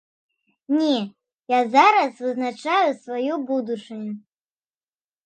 Не 0.77 0.93
я 1.53 1.59
зараз 1.75 2.13
вызначаю 2.29 2.87
сваю 3.03 3.33
будучыню. 3.51 4.13